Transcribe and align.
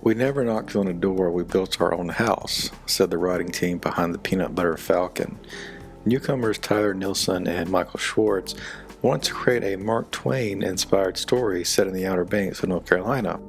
We 0.00 0.14
never 0.14 0.44
knocked 0.44 0.76
on 0.76 0.86
a 0.88 0.92
door, 0.92 1.30
we 1.30 1.42
built 1.42 1.80
our 1.80 1.92
own 1.92 2.08
house, 2.08 2.70
said 2.86 3.10
the 3.10 3.18
writing 3.18 3.50
team 3.50 3.78
behind 3.78 4.14
the 4.14 4.18
Peanut 4.18 4.54
Butter 4.54 4.76
Falcon. 4.76 5.38
Newcomers 6.04 6.58
Tyler 6.58 6.94
Nilson 6.94 7.48
and 7.48 7.68
Michael 7.68 7.98
Schwartz 7.98 8.54
wanted 9.02 9.24
to 9.24 9.34
create 9.34 9.64
a 9.64 9.76
Mark 9.76 10.10
Twain 10.10 10.62
inspired 10.62 11.18
story 11.18 11.64
set 11.64 11.86
in 11.88 11.92
the 11.92 12.06
Outer 12.06 12.24
Banks 12.24 12.62
of 12.62 12.68
North 12.68 12.88
Carolina. 12.88 13.40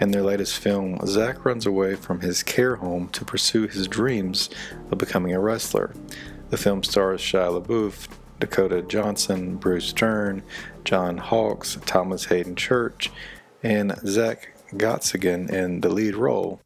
In 0.00 0.10
their 0.10 0.22
latest 0.22 0.58
film, 0.58 0.98
Zach 1.06 1.44
runs 1.44 1.64
away 1.64 1.94
from 1.94 2.20
his 2.20 2.42
care 2.42 2.76
home 2.76 3.08
to 3.10 3.24
pursue 3.24 3.68
his 3.68 3.86
dreams 3.86 4.50
of 4.90 4.98
becoming 4.98 5.32
a 5.32 5.40
wrestler. 5.40 5.94
The 6.50 6.56
film 6.56 6.82
stars 6.82 7.20
Shia 7.20 7.62
LaBeouf, 7.62 8.08
Dakota 8.40 8.82
Johnson, 8.82 9.56
Bruce 9.56 9.92
Dern, 9.92 10.42
John 10.84 11.18
Hawkes, 11.18 11.78
Thomas 11.86 12.24
Haden 12.24 12.56
Church, 12.56 13.12
and 13.62 13.94
Zach 14.04 14.51
Gottsagen 14.76 15.50
in 15.50 15.80
the 15.80 15.88
lead 15.88 16.14
role. 16.14 16.60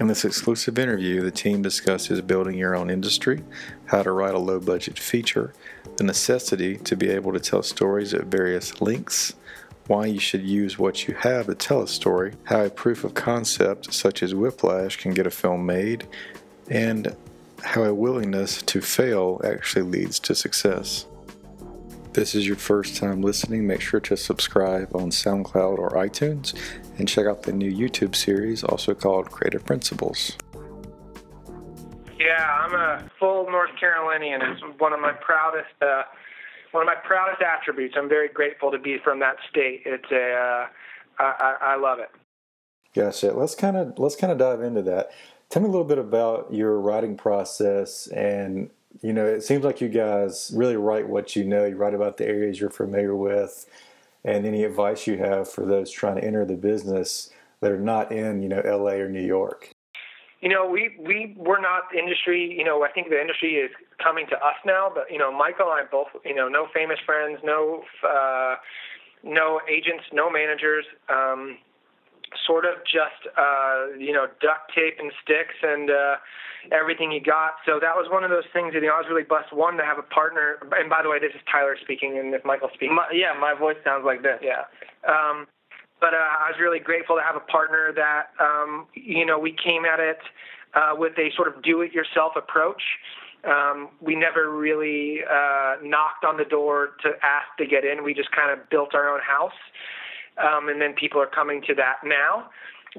In 0.00 0.06
this 0.06 0.24
exclusive 0.24 0.78
interview, 0.78 1.20
the 1.20 1.30
team 1.30 1.60
discusses 1.60 2.20
building 2.22 2.56
your 2.56 2.74
own 2.74 2.88
industry, 2.88 3.44
how 3.86 4.02
to 4.02 4.12
write 4.12 4.34
a 4.34 4.38
low 4.38 4.58
budget 4.58 4.98
feature, 4.98 5.52
the 5.96 6.04
necessity 6.04 6.76
to 6.78 6.96
be 6.96 7.10
able 7.10 7.32
to 7.32 7.40
tell 7.40 7.62
stories 7.62 8.14
at 8.14 8.24
various 8.24 8.80
lengths, 8.80 9.34
why 9.88 10.06
you 10.06 10.18
should 10.18 10.42
use 10.42 10.78
what 10.78 11.06
you 11.06 11.14
have 11.14 11.46
to 11.46 11.54
tell 11.54 11.82
a 11.82 11.88
story, 11.88 12.34
how 12.44 12.64
a 12.64 12.70
proof 12.70 13.04
of 13.04 13.14
concept 13.14 13.92
such 13.92 14.22
as 14.22 14.34
Whiplash 14.34 14.96
can 14.96 15.12
get 15.12 15.26
a 15.26 15.30
film 15.30 15.66
made, 15.66 16.06
and 16.70 17.14
how 17.62 17.84
a 17.84 17.94
willingness 17.94 18.62
to 18.62 18.80
fail 18.80 19.40
actually 19.44 19.82
leads 19.82 20.18
to 20.20 20.34
success. 20.34 21.06
If 22.12 22.16
this 22.16 22.34
is 22.34 22.46
your 22.46 22.56
first 22.56 22.96
time 22.96 23.22
listening, 23.22 23.66
make 23.66 23.80
sure 23.80 23.98
to 24.00 24.18
subscribe 24.18 24.94
on 24.94 25.08
SoundCloud 25.08 25.78
or 25.78 25.92
iTunes 25.92 26.52
and 26.98 27.08
check 27.08 27.24
out 27.24 27.44
the 27.44 27.54
new 27.54 27.74
YouTube 27.74 28.14
series 28.14 28.62
also 28.62 28.92
called 28.92 29.30
Creative 29.30 29.64
Principles. 29.64 30.36
Yeah, 32.20 32.44
I'm 32.44 32.74
a 32.74 33.10
full 33.18 33.50
North 33.50 33.70
Carolinian. 33.80 34.42
It's 34.42 34.60
one 34.76 34.92
of 34.92 35.00
my 35.00 35.12
proudest, 35.12 35.70
uh, 35.80 36.02
one 36.72 36.82
of 36.82 36.86
my 36.86 36.96
proudest 37.02 37.40
attributes. 37.40 37.94
I'm 37.96 38.10
very 38.10 38.28
grateful 38.28 38.70
to 38.72 38.78
be 38.78 38.98
from 39.02 39.18
that 39.20 39.36
state. 39.48 39.80
It's 39.86 40.12
a, 40.12 40.34
uh, 40.34 40.66
I, 41.18 41.24
I, 41.24 41.56
I 41.62 41.76
love 41.76 41.98
it. 41.98 42.10
Gotcha. 42.94 43.32
Let's 43.32 43.54
kind 43.54 43.78
of 43.78 43.98
let's 43.98 44.16
kind 44.16 44.30
of 44.30 44.36
dive 44.36 44.60
into 44.60 44.82
that. 44.82 45.12
Tell 45.48 45.62
me 45.62 45.68
a 45.68 45.70
little 45.70 45.86
bit 45.86 45.96
about 45.96 46.52
your 46.52 46.78
writing 46.78 47.16
process, 47.16 48.06
and 48.08 48.68
you 49.02 49.12
know, 49.12 49.26
it 49.26 49.42
seems 49.42 49.64
like 49.64 49.80
you 49.80 49.88
guys 49.88 50.52
really 50.54 50.76
write 50.76 51.08
what 51.08 51.34
you 51.34 51.44
know. 51.44 51.64
You 51.64 51.76
write 51.76 51.94
about 51.94 52.16
the 52.16 52.26
areas 52.26 52.60
you're 52.60 52.70
familiar 52.70 53.16
with, 53.16 53.66
and 54.24 54.46
any 54.46 54.62
advice 54.62 55.06
you 55.06 55.18
have 55.18 55.50
for 55.50 55.66
those 55.66 55.90
trying 55.90 56.16
to 56.16 56.24
enter 56.24 56.44
the 56.44 56.56
business 56.56 57.30
that 57.60 57.72
are 57.72 57.80
not 57.80 58.12
in 58.12 58.42
you 58.42 58.48
know 58.48 58.60
L.A. 58.60 59.00
or 59.00 59.08
New 59.08 59.24
York. 59.24 59.72
You 60.40 60.48
know, 60.48 60.68
we 60.68 60.96
we 61.00 61.34
we're 61.36 61.60
not 61.60 61.94
industry. 61.96 62.54
You 62.56 62.64
know, 62.64 62.84
I 62.84 62.92
think 62.92 63.08
the 63.08 63.20
industry 63.20 63.54
is 63.54 63.70
coming 64.02 64.26
to 64.28 64.36
us 64.36 64.56
now. 64.64 64.90
But 64.94 65.10
you 65.10 65.18
know, 65.18 65.36
Michael 65.36 65.70
and 65.72 65.80
I 65.80 65.90
both. 65.90 66.08
You 66.24 66.34
know, 66.34 66.48
no 66.48 66.68
famous 66.72 66.98
friends, 67.04 67.40
no 67.42 67.82
uh, 68.08 68.54
no 69.24 69.60
agents, 69.68 70.04
no 70.12 70.30
managers. 70.30 70.84
Um, 71.08 71.58
sort 72.46 72.64
of 72.64 72.74
just 72.84 73.26
uh, 73.36 73.94
you 73.98 74.12
know 74.12 74.26
duct 74.40 74.72
tape 74.74 74.96
and 74.98 75.12
sticks 75.22 75.54
and 75.62 75.90
uh, 75.90 76.16
everything 76.70 77.12
you 77.12 77.20
got. 77.20 77.58
So 77.66 77.78
that 77.80 77.94
was 77.96 78.08
one 78.10 78.24
of 78.24 78.30
those 78.30 78.46
things. 78.52 78.72
that 78.74 78.82
You 78.82 78.88
know, 78.88 78.94
I 78.94 79.00
was 79.00 79.08
really 79.08 79.24
blessed. 79.24 79.52
One 79.52 79.76
to 79.76 79.84
have 79.84 79.98
a 79.98 80.06
partner. 80.06 80.58
And 80.78 80.88
by 80.88 81.02
the 81.02 81.08
way, 81.08 81.18
this 81.18 81.32
is 81.34 81.40
Tyler 81.50 81.76
speaking, 81.80 82.18
and 82.18 82.34
if 82.34 82.44
Michael's 82.44 82.72
speaking, 82.74 82.94
My, 82.94 83.06
yeah, 83.12 83.32
my 83.38 83.54
voice 83.54 83.76
sounds 83.84 84.04
like 84.04 84.22
this. 84.22 84.38
yeah. 84.42 84.64
Um, 85.08 85.46
but 86.00 86.14
uh, 86.14 86.18
I 86.18 86.50
was 86.50 86.58
really 86.60 86.80
grateful 86.80 87.14
to 87.16 87.22
have 87.22 87.36
a 87.36 87.46
partner 87.46 87.92
that 87.94 88.34
um, 88.40 88.86
you 88.94 89.24
know 89.24 89.38
we 89.38 89.52
came 89.52 89.84
at 89.84 90.00
it 90.00 90.18
uh, 90.74 90.94
with 90.96 91.12
a 91.18 91.30
sort 91.36 91.48
of 91.48 91.62
do-it-yourself 91.62 92.32
approach. 92.36 92.82
Um, 93.44 93.88
we 94.00 94.14
never 94.14 94.50
really 94.50 95.18
uh, 95.28 95.74
knocked 95.82 96.24
on 96.24 96.36
the 96.36 96.44
door 96.44 96.90
to 97.02 97.10
ask 97.22 97.48
to 97.58 97.66
get 97.66 97.84
in. 97.84 98.04
We 98.04 98.14
just 98.14 98.30
kind 98.30 98.50
of 98.50 98.68
built 98.70 98.94
our 98.94 99.08
own 99.12 99.20
house, 99.20 99.58
um, 100.38 100.68
and 100.68 100.80
then 100.80 100.94
people 100.94 101.20
are 101.20 101.26
coming 101.26 101.62
to 101.66 101.74
that 101.74 101.96
now. 102.04 102.50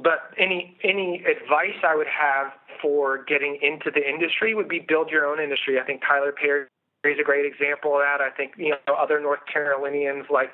But 0.01 0.33
any 0.37 0.77
any 0.83 1.23
advice 1.23 1.77
I 1.83 1.95
would 1.95 2.07
have 2.07 2.51
for 2.81 3.23
getting 3.25 3.59
into 3.61 3.91
the 3.91 4.01
industry 4.07 4.55
would 4.55 4.67
be 4.67 4.79
build 4.79 5.09
your 5.09 5.25
own 5.25 5.39
industry. 5.39 5.79
I 5.79 5.85
think 5.85 6.01
Tyler 6.01 6.31
Perry 6.31 6.65
is 7.11 7.19
a 7.19 7.23
great 7.23 7.45
example 7.45 7.95
of 7.95 8.01
that. 8.01 8.21
I 8.21 8.29
think 8.29 8.53
you 8.57 8.69
know 8.71 8.95
other 8.95 9.19
North 9.19 9.41
Carolinians 9.51 10.25
like 10.29 10.51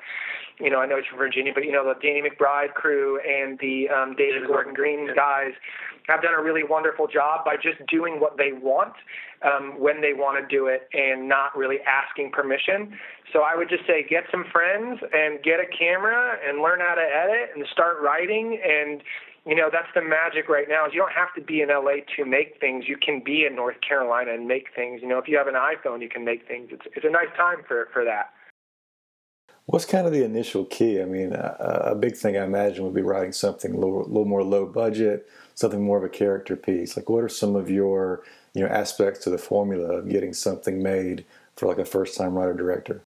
you 0.58 0.70
know 0.70 0.80
I 0.80 0.86
know 0.86 0.96
he's 0.96 1.06
from 1.06 1.18
Virginia, 1.18 1.52
but 1.54 1.64
you 1.64 1.72
know 1.72 1.84
the 1.84 1.94
Danny 2.00 2.22
McBride 2.22 2.74
crew 2.74 3.20
and 3.20 3.58
the 3.60 3.88
um, 3.88 4.14
David 4.16 4.46
Gordon 4.46 4.74
Green 4.74 5.08
guys 5.14 5.52
have 6.08 6.22
done 6.22 6.34
a 6.34 6.42
really 6.42 6.64
wonderful 6.64 7.06
job 7.06 7.44
by 7.44 7.54
just 7.54 7.78
doing 7.86 8.18
what 8.18 8.36
they 8.36 8.52
want 8.52 8.94
um, 9.42 9.78
when 9.78 10.00
they 10.00 10.12
want 10.12 10.42
to 10.42 10.44
do 10.54 10.66
it 10.66 10.88
and 10.92 11.28
not 11.28 11.56
really 11.56 11.78
asking 11.86 12.32
permission. 12.32 12.98
So 13.32 13.40
I 13.40 13.54
would 13.54 13.68
just 13.68 13.86
say 13.86 14.04
get 14.08 14.24
some 14.30 14.44
friends 14.50 14.98
and 15.12 15.42
get 15.42 15.60
a 15.60 15.66
camera 15.70 16.36
and 16.46 16.60
learn 16.60 16.80
how 16.80 16.94
to 16.94 17.06
edit 17.06 17.50
and 17.54 17.64
start 17.70 17.98
writing 18.02 18.58
and 18.58 19.02
you 19.46 19.54
know 19.54 19.68
that's 19.72 19.88
the 19.94 20.02
magic 20.02 20.48
right 20.48 20.68
now 20.68 20.86
is 20.86 20.92
you 20.92 21.00
don't 21.00 21.12
have 21.12 21.32
to 21.34 21.40
be 21.40 21.62
in 21.62 21.68
LA 21.68 22.04
to 22.16 22.24
make 22.24 22.58
things 22.60 22.84
you 22.86 22.96
can 22.96 23.22
be 23.24 23.44
in 23.44 23.54
North 23.54 23.80
Carolina 23.86 24.32
and 24.32 24.46
make 24.46 24.68
things 24.74 25.00
you 25.02 25.08
know 25.08 25.18
if 25.18 25.28
you 25.28 25.36
have 25.36 25.46
an 25.46 25.54
iPhone 25.54 26.02
you 26.02 26.08
can 26.08 26.24
make 26.24 26.46
things 26.46 26.68
it's 26.72 26.86
it's 26.94 27.04
a 27.04 27.10
nice 27.10 27.30
time 27.36 27.62
for 27.66 27.88
for 27.92 28.04
that 28.04 28.30
What's 29.70 29.84
kind 29.84 30.04
of 30.04 30.12
the 30.12 30.24
initial 30.24 30.64
key? 30.64 31.00
I 31.00 31.04
mean, 31.04 31.32
a, 31.32 31.90
a 31.92 31.94
big 31.94 32.16
thing 32.16 32.36
I 32.36 32.42
imagine 32.42 32.82
would 32.82 32.94
be 32.94 33.02
writing 33.02 33.30
something 33.30 33.72
a 33.72 33.78
little, 33.78 34.00
little 34.00 34.24
more 34.24 34.42
low 34.42 34.66
budget, 34.66 35.28
something 35.54 35.80
more 35.80 35.96
of 35.96 36.02
a 36.02 36.08
character 36.08 36.56
piece. 36.56 36.96
Like, 36.96 37.08
what 37.08 37.22
are 37.22 37.28
some 37.28 37.54
of 37.54 37.70
your 37.70 38.24
you 38.52 38.62
know 38.62 38.68
aspects 38.68 39.20
to 39.20 39.30
the 39.30 39.38
formula 39.38 39.98
of 39.98 40.08
getting 40.08 40.32
something 40.32 40.82
made 40.82 41.24
for 41.54 41.68
like 41.68 41.78
a 41.78 41.84
first 41.84 42.16
time 42.16 42.34
writer 42.34 42.52
director? 42.52 43.04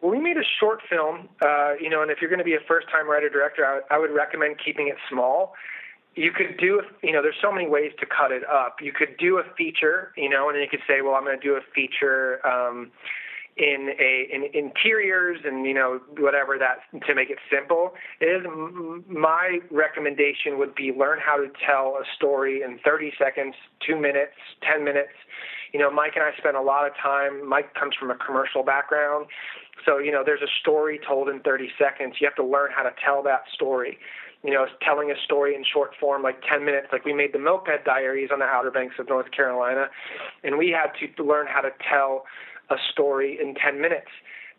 Well, 0.00 0.12
we 0.12 0.18
made 0.18 0.38
a 0.38 0.44
short 0.60 0.80
film, 0.88 1.28
uh, 1.42 1.74
you 1.80 1.90
know, 1.90 2.02
and 2.02 2.10
if 2.10 2.18
you're 2.20 2.30
going 2.30 2.38
to 2.38 2.44
be 2.44 2.54
a 2.54 2.64
first-time 2.68 3.08
writer-director, 3.08 3.64
I, 3.64 3.74
would- 3.74 3.84
I 3.90 3.98
would 3.98 4.10
recommend 4.14 4.56
keeping 4.64 4.88
it 4.88 4.96
small. 5.10 5.54
You 6.14 6.32
could 6.32 6.56
do, 6.58 6.80
you 7.02 7.12
know, 7.12 7.20
there's 7.20 7.36
so 7.42 7.52
many 7.52 7.68
ways 7.68 7.92
to 8.00 8.06
cut 8.06 8.32
it 8.32 8.42
up. 8.48 8.76
You 8.80 8.92
could 8.92 9.16
do 9.18 9.38
a 9.38 9.42
feature, 9.56 10.12
you 10.16 10.30
know, 10.30 10.48
and 10.48 10.56
then 10.56 10.62
you 10.62 10.68
could 10.68 10.80
say, 10.88 11.02
well, 11.02 11.14
I'm 11.14 11.24
going 11.24 11.38
to 11.38 11.42
do 11.46 11.56
a 11.56 11.60
feature 11.74 12.40
um, 12.46 12.90
in 13.56 13.94
a 13.98 14.28
in 14.34 14.44
interiors 14.52 15.38
and 15.44 15.64
you 15.64 15.72
know 15.72 15.98
whatever 16.18 16.58
that 16.58 16.80
to 17.06 17.14
make 17.14 17.30
it 17.30 17.38
simple. 17.50 17.94
It 18.20 18.26
is 18.26 18.46
my 19.08 19.60
recommendation 19.70 20.58
would 20.58 20.74
be 20.74 20.92
learn 20.92 21.18
how 21.24 21.36
to 21.36 21.48
tell 21.66 21.96
a 22.00 22.04
story 22.16 22.62
in 22.62 22.78
30 22.84 23.12
seconds, 23.18 23.54
two 23.86 23.96
minutes, 23.98 24.32
10 24.70 24.84
minutes. 24.84 25.12
You 25.72 25.80
know, 25.80 25.90
Mike 25.90 26.12
and 26.16 26.24
I 26.24 26.30
spent 26.38 26.56
a 26.56 26.60
lot 26.62 26.86
of 26.86 26.92
time. 27.02 27.46
Mike 27.48 27.74
comes 27.74 27.94
from 27.98 28.10
a 28.10 28.16
commercial 28.16 28.62
background. 28.62 29.26
So, 29.84 29.98
you 29.98 30.10
know, 30.10 30.22
there's 30.24 30.42
a 30.42 30.50
story 30.60 31.00
told 31.06 31.28
in 31.28 31.40
30 31.40 31.68
seconds. 31.78 32.14
You 32.20 32.26
have 32.26 32.36
to 32.36 32.44
learn 32.44 32.70
how 32.74 32.82
to 32.82 32.92
tell 33.04 33.22
that 33.24 33.42
story. 33.52 33.98
You 34.42 34.52
know, 34.52 34.66
telling 34.80 35.10
a 35.10 35.14
story 35.24 35.54
in 35.54 35.64
short 35.64 35.90
form, 35.98 36.22
like 36.22 36.40
10 36.48 36.64
minutes. 36.64 36.88
Like 36.92 37.04
we 37.04 37.12
made 37.12 37.32
the 37.32 37.38
Moped 37.38 37.84
Diaries 37.84 38.30
on 38.32 38.38
the 38.38 38.44
Outer 38.44 38.70
Banks 38.70 38.94
of 38.98 39.08
North 39.08 39.30
Carolina, 39.32 39.88
and 40.44 40.56
we 40.56 40.70
had 40.70 40.92
to 41.00 41.22
learn 41.24 41.46
how 41.48 41.60
to 41.62 41.70
tell 41.88 42.24
a 42.70 42.76
story 42.92 43.38
in 43.40 43.54
10 43.54 43.80
minutes. 43.80 44.10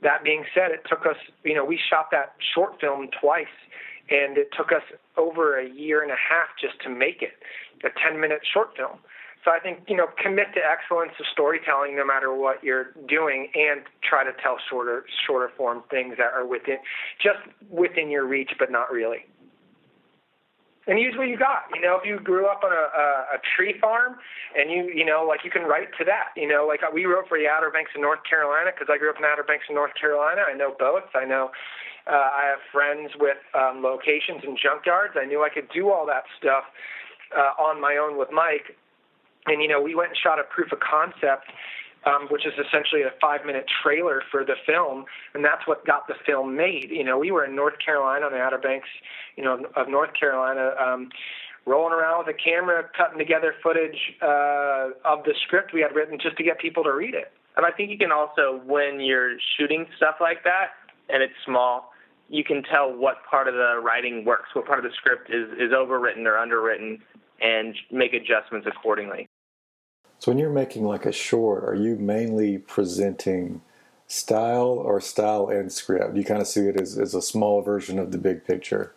That 0.04 0.24
being 0.24 0.44
said, 0.54 0.72
it 0.72 0.82
took 0.88 1.06
us, 1.06 1.18
you 1.44 1.56
know, 1.56 1.66
we 1.66 1.80
shot 1.90 2.08
that 2.12 2.36
short 2.54 2.80
film 2.80 3.10
twice, 3.20 3.46
and 4.10 4.38
it 4.38 4.50
took 4.56 4.72
us 4.72 4.84
over 5.16 5.58
a 5.58 5.68
year 5.68 6.02
and 6.02 6.12
a 6.12 6.20
half 6.20 6.50
just 6.60 6.82
to 6.84 6.90
make 6.90 7.22
it, 7.22 7.34
a 7.84 7.90
10 7.90 8.20
minute 8.20 8.42
short 8.52 8.76
film. 8.76 8.98
So 9.48 9.54
I 9.56 9.60
think 9.64 9.88
you 9.88 9.96
know 9.96 10.08
commit 10.22 10.52
to 10.56 10.60
excellence 10.60 11.16
of 11.18 11.26
storytelling 11.32 11.96
no 11.96 12.04
matter 12.04 12.36
what 12.36 12.62
you're 12.62 12.92
doing, 13.08 13.48
and 13.56 13.80
try 14.04 14.26
to 14.28 14.36
tell 14.44 14.60
shorter 14.70 15.06
shorter 15.26 15.48
form 15.56 15.84
things 15.90 16.16
that 16.20 16.36
are 16.36 16.46
within 16.46 16.84
just 17.24 17.40
within 17.72 18.12
your 18.12 18.28
reach, 18.28 18.52
but 18.60 18.70
not 18.70 18.92
really. 18.92 19.24
And 20.86 21.00
use 21.00 21.16
what 21.18 21.32
you 21.32 21.38
got. 21.38 21.72
You 21.74 21.80
know, 21.80 21.96
if 21.96 22.04
you 22.04 22.20
grew 22.20 22.48
up 22.48 22.64
on 22.64 22.72
a, 22.72 22.76
a, 22.76 23.08
a 23.36 23.40
tree 23.56 23.76
farm, 23.80 24.20
and 24.52 24.70
you 24.70 24.92
you 24.92 25.06
know 25.06 25.24
like 25.24 25.48
you 25.48 25.52
can 25.52 25.64
write 25.64 25.96
to 25.98 26.04
that. 26.04 26.36
You 26.36 26.50
know, 26.50 26.68
like 26.68 26.82
we 26.92 27.06
wrote 27.06 27.30
for 27.30 27.40
the 27.40 27.48
Outer 27.48 27.72
Banks 27.72 27.92
of 27.96 28.02
North 28.02 28.28
Carolina 28.28 28.72
because 28.76 28.92
I 28.92 28.98
grew 28.98 29.10
up 29.10 29.16
in 29.18 29.24
Outer 29.24 29.48
Banks 29.48 29.64
of 29.70 29.76
North 29.76 29.96
Carolina. 29.96 30.44
I 30.44 30.60
know 30.60 30.76
both. 30.78 31.08
I 31.16 31.24
know 31.24 31.52
uh, 32.04 32.36
I 32.36 32.52
have 32.52 32.60
friends 32.76 33.16
with 33.16 33.40
um, 33.56 33.80
locations 33.80 34.44
and 34.44 34.60
junkyards. 34.60 35.16
I 35.16 35.24
knew 35.24 35.40
I 35.40 35.48
could 35.48 35.72
do 35.72 35.88
all 35.88 36.06
that 36.08 36.28
stuff 36.36 36.68
uh, 37.32 37.56
on 37.56 37.80
my 37.80 37.96
own 37.96 38.20
with 38.20 38.28
Mike. 38.36 38.76
And, 39.48 39.62
you 39.62 39.68
know, 39.68 39.82
we 39.82 39.96
went 39.96 40.10
and 40.10 40.18
shot 40.18 40.40
a 40.40 40.44
proof 40.44 40.72
of 40.72 40.80
concept, 40.80 41.52
um, 42.06 42.28
which 42.30 42.46
is 42.46 42.54
essentially 42.54 43.02
a 43.02 43.12
five 43.20 43.46
minute 43.46 43.66
trailer 43.82 44.22
for 44.32 44.46
the 44.46 44.56
film. 44.66 45.06
And 45.34 45.44
that's 45.44 45.66
what 45.66 45.86
got 45.86 46.08
the 46.08 46.16
film 46.26 46.56
made. 46.56 46.90
You 46.92 47.04
know, 47.04 47.18
we 47.18 47.32
were 47.32 47.46
in 47.46 47.56
North 47.56 47.76
Carolina 47.84 48.26
on 48.26 48.32
the 48.32 48.40
Outer 48.40 48.60
Banks, 48.60 48.90
you 49.36 49.44
know, 49.44 49.66
of 49.76 49.90
North 49.90 50.12
Carolina. 50.20 50.72
Um, 50.80 51.10
rolling 51.68 51.94
around 51.94 52.26
with 52.26 52.34
a 52.34 52.38
camera, 52.38 52.90
cutting 52.96 53.20
together 53.20 53.54
footage 53.62 54.16
uh, 54.22 54.90
of 55.04 55.24
the 55.26 55.34
script 55.44 55.74
we 55.74 55.82
had 55.82 55.94
written 55.94 56.18
just 56.18 56.38
to 56.38 56.44
get 56.44 56.58
people 56.60 56.84
to 56.84 56.94
read 56.94 57.14
it. 57.14 57.34
And 57.58 57.66
I 57.66 57.72
think 57.72 57.92
you 57.92 57.98
can 57.98 58.12
also, 58.12 58.62
when 58.66 59.02
you're 59.02 59.36
shooting 59.58 59.86
stuff 59.98 60.16
like 60.22 60.44
that, 60.46 60.70
and 61.10 61.22
it's 61.22 61.34
small, 61.46 61.92
you 62.30 62.44
can 62.44 62.64
tell 62.64 62.94
what 62.94 63.18
part 63.30 63.48
of 63.48 63.54
the 63.54 63.80
writing 63.84 64.26
works, 64.26 64.50
what 64.54 64.66
part 64.66 64.80
of 64.80 64.90
the 64.90 64.96
script 64.96 65.30
is, 65.30 65.50
is 65.54 65.72
overwritten 65.72 66.26
or 66.26 66.38
underwritten, 66.38 67.00
and 67.42 67.76
make 67.92 68.14
adjustments 68.14 68.68
accordingly. 68.68 69.27
So 70.28 70.34
when 70.34 70.40
you're 70.40 70.50
making 70.50 70.84
like 70.84 71.06
a 71.06 71.14
short, 71.14 71.64
are 71.64 71.74
you 71.74 71.96
mainly 71.96 72.58
presenting 72.58 73.62
style 74.08 74.72
or 74.72 75.00
style 75.00 75.48
and 75.48 75.72
script? 75.72 76.18
You 76.18 76.26
kind 76.26 76.42
of 76.42 76.48
see 76.48 76.68
it 76.68 76.76
as, 76.76 76.98
as 76.98 77.16
a 77.16 77.22
small 77.22 77.62
version 77.62 77.98
of 77.98 78.12
the 78.12 78.18
big 78.18 78.44
picture. 78.44 78.94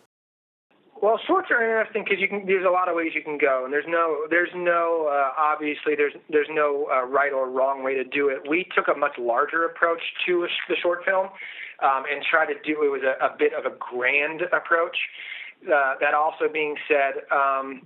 Well, 1.01 1.17
shorts 1.25 1.47
are 1.49 1.63
interesting 1.63 2.03
because 2.03 2.19
you 2.19 2.27
can. 2.27 2.45
There's 2.45 2.65
a 2.65 2.69
lot 2.69 2.89
of 2.89 2.97
ways 2.97 3.13
you 3.15 3.23
can 3.23 3.37
go, 3.37 3.63
and 3.63 3.71
there's 3.71 3.87
no, 3.87 4.27
there's 4.29 4.49
no, 4.53 5.07
uh, 5.09 5.31
obviously, 5.41 5.95
there's 5.95 6.11
there's 6.29 6.49
no 6.51 6.89
uh, 6.91 7.05
right 7.05 7.31
or 7.31 7.49
wrong 7.49 7.81
way 7.81 7.95
to 7.95 8.03
do 8.03 8.27
it. 8.27 8.39
We 8.49 8.67
took 8.75 8.89
a 8.93 8.99
much 8.99 9.17
larger 9.17 9.63
approach 9.63 10.01
to 10.25 10.45
the 10.67 10.75
short 10.83 11.05
film, 11.05 11.27
um, 11.81 12.03
and 12.11 12.21
tried 12.29 12.47
to 12.47 12.55
do 12.65 12.83
it 12.83 12.91
was 12.91 13.03
a, 13.03 13.25
a 13.25 13.37
bit 13.39 13.53
of 13.53 13.63
a 13.63 13.73
grand 13.79 14.41
approach. 14.51 14.97
Uh, 15.63 15.93
that 16.01 16.13
also 16.13 16.49
being 16.51 16.75
said, 16.89 17.21
um, 17.31 17.83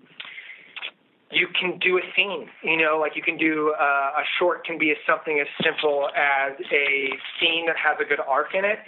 you 1.31 1.48
can 1.60 1.80
do 1.80 1.98
a 1.98 2.01
scene. 2.16 2.48
You 2.63 2.77
know, 2.77 2.98
like 3.00 3.16
you 3.16 3.22
can 3.22 3.38
do 3.38 3.74
uh, 3.80 4.22
a 4.22 4.24
short 4.39 4.66
can 4.66 4.77
be 4.77 4.92
as 4.92 4.98
something 5.07 5.39
as 5.39 5.48
simple 5.63 6.10
as 6.16 6.54
a 6.72 7.10
scene 7.39 7.66
that 7.68 7.75
has 7.77 7.98
a 8.00 8.06
good 8.06 8.19
arc 8.19 8.54
in 8.54 8.66
it. 8.66 8.80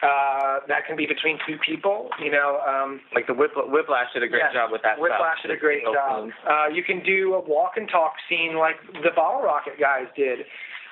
Uh, 0.00 0.60
that 0.68 0.86
can 0.86 0.96
be 0.96 1.06
between 1.06 1.38
two 1.44 1.56
people, 1.58 2.08
you 2.22 2.30
know. 2.30 2.60
Um, 2.62 3.00
like 3.14 3.26
the 3.26 3.32
Whipl- 3.32 3.66
Whiplash 3.68 4.12
did 4.14 4.22
a 4.22 4.28
great 4.28 4.46
job 4.54 4.70
with 4.70 4.82
that. 4.82 5.00
Whiplash 5.00 5.40
stuff. 5.40 5.50
did 5.50 5.56
a 5.56 5.58
great 5.58 5.82
job. 5.82 6.30
Uh, 6.48 6.68
you 6.72 6.84
can 6.84 7.02
do 7.02 7.34
a 7.34 7.40
walk 7.40 7.72
and 7.76 7.88
talk 7.88 8.14
scene 8.28 8.56
like 8.56 8.76
the 9.02 9.10
Bottle 9.16 9.42
Rocket 9.42 9.74
guys 9.80 10.06
did. 10.14 10.40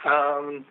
Um, 0.04 0.64